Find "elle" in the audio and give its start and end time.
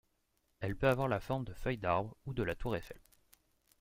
0.61-0.75